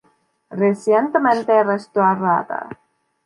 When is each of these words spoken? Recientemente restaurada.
Recientemente 0.61 1.63
restaurada. 1.63 2.59